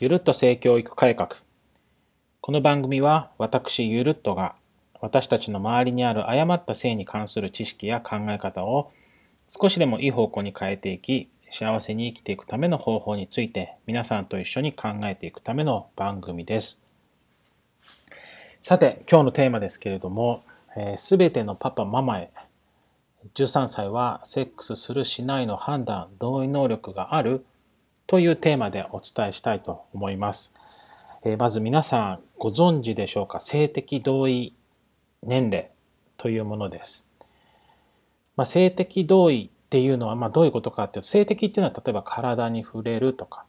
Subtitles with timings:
[0.00, 1.30] ゆるっと性教育改革。
[2.40, 4.54] この番組は私ゆるっとが
[5.00, 8.92] 私たちの周りにある誤った性に関する知識や考え方を
[9.48, 16.80] 少しでもいい方向に変えていき、幸せに生きていくための方法について皆さんと一緒に考えていくための番組です。
[18.62, 20.44] さて、今日のテーマですけれども、
[20.96, 22.30] す、え、べ、てのパパママへ
[23.34, 27.44] 13歳はセックスするしないの判断、同意能力がある
[28.08, 30.54] というテーマでお伝えしたいと思います。
[31.24, 33.38] え、まず皆さんご存知でしょうか？
[33.42, 34.54] 性的同意
[35.22, 35.68] 年齢
[36.16, 37.04] というものです。
[38.34, 43.44] まあ、性的同意っていうのはまあどういうことかっていうと性的っていうのは例えば体に触れるとか、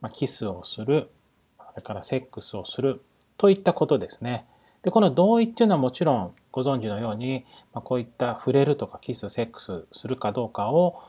[0.00, 1.10] まあ、キスをする
[1.58, 3.02] それからセックスをする
[3.36, 4.46] といったことですね。
[4.84, 7.44] でこの同意っていうのはもちろんご存知のように、
[7.74, 11.02] まあ、こういった触れるとかキスセックスするかどうかを、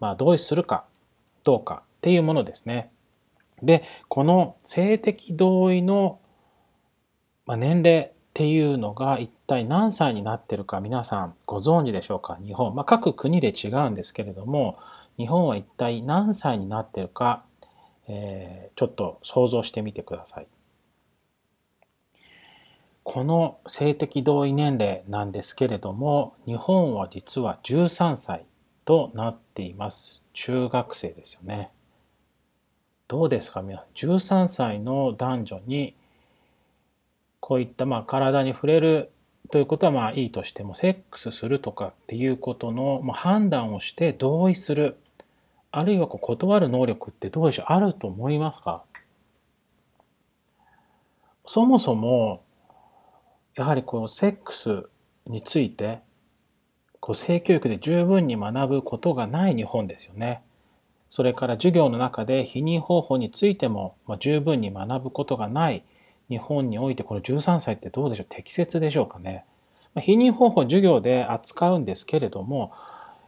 [0.00, 0.84] まあ、同意するか
[1.44, 2.90] どうかっていうものですね。
[3.62, 6.18] で、この性的同意の
[7.46, 12.38] 年齢っていうのが一体何歳になってるか皆さんご存知でしょうか？
[12.44, 12.74] 日本。
[12.74, 14.80] まあ、各国で違うんですけれども、
[15.16, 17.44] 日本は一体何歳になってるか、
[18.08, 20.48] えー、ちょっと想像してみてください。
[23.04, 28.44] この性的同意年齢なんですけれども、日本は実は13歳
[28.84, 30.20] となっています。
[30.32, 31.70] 中学生ですよね。
[33.08, 33.62] どうですか？
[33.62, 33.86] 皆さん。
[33.94, 35.94] 13歳の男女に
[37.40, 39.10] こういったまあ体に触れる
[39.50, 44.96] ということはまあいいとしてもセックスするとかっていうことの判断をして同意する。
[45.70, 47.66] あるいはこう断る能力ってどうでしょう？
[47.68, 48.82] あると思いますか？
[51.44, 52.44] そもそも
[53.54, 54.84] やはりこうセックス
[55.26, 56.00] について
[57.00, 60.42] こう性教育で十分に学ぶことがない日本ですよね。
[61.14, 65.84] それから授業の中で避妊方法についても十分に学ぶことがない
[66.30, 68.26] 日本においてこの13歳ってどうでしょう？
[68.30, 69.44] 適切でしょうかね？
[69.96, 72.72] 避妊方法授業で扱うんですけれども、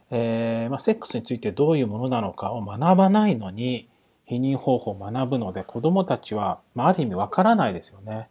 [0.09, 3.87] えー、ま、セックスについてどういうものなのかを学ばないのに
[4.27, 8.29] 避妊方法を学ぶので子どもたちは、まあ、ある意味わからないですよね。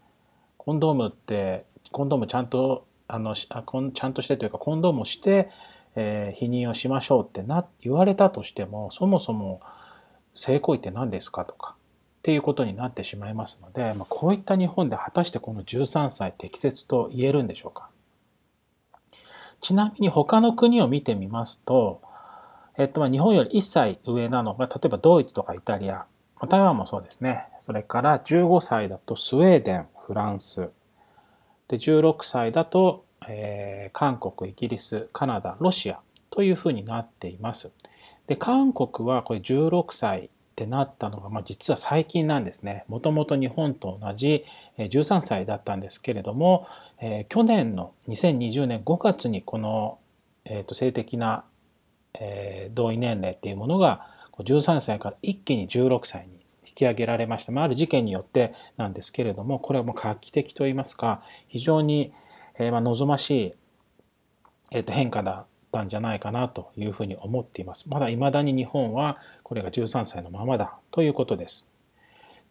[0.58, 5.48] コンドームってコンドームちゃんとあのちゃんとしてというかコンドームをして
[5.96, 9.60] えー、否認をしましょうってな言われたとしてもそもそも
[10.34, 17.88] 性行為って何ですかとかっていうことになってしまいますので、まあ、こういった日本で果たしてこの13歳適切と言えるんでしょうか。
[19.60, 22.02] ちなみに他の国を見てみますと、
[22.76, 26.06] えっと、まあ日本より1歳上なのが例えばドイツとかイタリア
[26.46, 27.46] 台湾もそうですね。
[27.60, 30.70] それから15歳だとスウェーデンフランス。
[31.68, 37.70] で16歳だとえー、韓国、イギリス、カナダ、ロシアというふうになっています。
[38.26, 42.84] で、韓国はこれ16歳ってなったのが、まあ、実は最近なんですね。
[42.88, 44.44] もともと日本と同じ
[44.78, 46.66] 13歳だったんですけれども、
[47.00, 49.98] えー、去年の2020年5月にこの、
[50.44, 51.44] えーと、性的な、
[52.14, 54.08] えー、同意年齢っていうものが
[54.38, 57.52] 13歳から一気に16歳に引き上げられました。
[57.52, 62.12] まあ、ある事件によってなんですけれども、これはもう画期的といいますか、非常に
[62.58, 63.54] えー、まあ望ましい、
[64.70, 67.88] えー、と変化だったんじゃないかなというふうに思っています。
[67.88, 71.66] まだ未だに日本はこれが13歳のままだということです。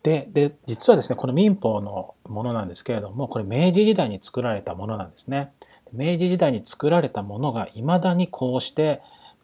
[0.04, 5.54] で、で、実はですね、この民法のものなんですけれども、これ明治時代に作られたものなんですね。
[5.94, 9.02] 明治時代に作られたものが未だにこうして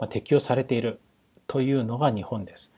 [0.10, 1.00] 適用されている
[1.48, 2.74] というのが日本です。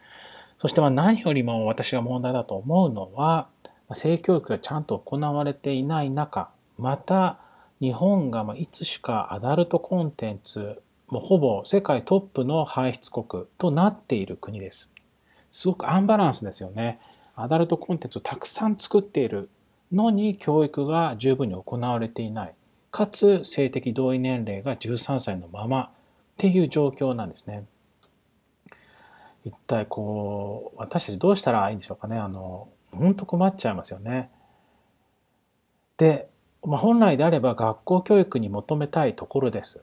[0.59, 3.47] そして何よりも私が問題だと思うのは、
[3.93, 7.39] 性教育がちゃんと行われていない中、また
[7.81, 14.87] 日本がいつしかアダルトコンテンツもうほぼ世界トップの排出国となっている国です。
[15.51, 16.99] すごくアンバランスですよね。
[17.35, 19.49] アダルトコンテンツをたくさん作っている
[19.91, 22.53] のに教育が十分に行われていない。
[22.91, 25.89] かつ性的同意年齢が13歳のままっ
[26.37, 27.65] ていう状況なんですね。
[29.43, 32.17] 一体こう私たちどうしたらいいんでしょうかね。
[32.17, 34.29] あの本当困っちゃいますよね。
[35.97, 36.30] で
[36.63, 39.81] まあ、本来であれば学校教育に求めたいところです。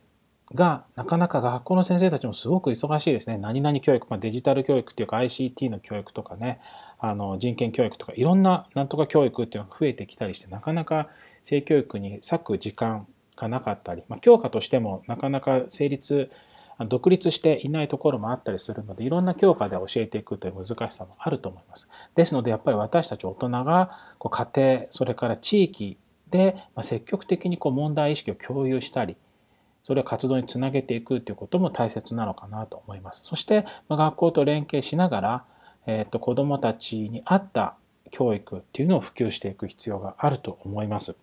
[0.55, 3.37] が、なかなか学校の先生たちもすごく忙しいですね。
[3.37, 6.61] 何々教育、まあ、デジタル教育っていうか ICT の教育とかね、
[7.01, 11.09] あの人権教育とかいろんななんとか教育っていうのが増えてきたりして、なかなか
[11.45, 16.31] 性教育に割く時間がなかったり、まあ、教科としてもなかなか成立、
[16.89, 21.89] 独立していないところもあったりするので、いろんな教科で教えていくという難しさもあると思います。
[22.15, 25.99] ですので、やっぱり私たち大人がこう家庭、それから地域
[26.31, 29.17] で、まあ、積極的にこう問題意識を共有したり
[29.83, 33.23] それを活動につなげていくということも大切なのかなと思います。
[33.25, 35.45] そして、まあ、学校と連携しながら、
[35.87, 37.75] えー、と子どもたちに合った
[38.11, 41.17] 教育っていうのを普及していく必要があると思います。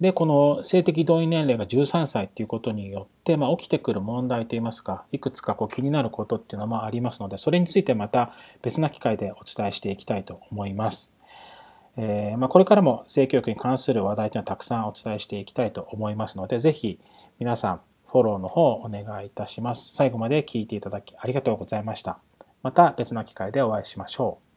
[0.00, 8.32] で、この性的同意年齢が13歳っていうことによって、まあ、起きてくる問題といいますか、いくつかこう気になることっていうのはありますので、それについてまた
[8.62, 11.12] 別な機会でお伝えしていきたいと思います。
[12.02, 16.98] えー、まあ、これからも性教育に関する話題というのはたくさんお伝えしていきたいと思いますので、ぜひ
[17.38, 19.94] 皆さんフォローの方をお願いいたします。
[19.94, 22.18] 最後まで聞いていただきありがとうございました。
[22.62, 24.49] また別の機会でお会いしましょう。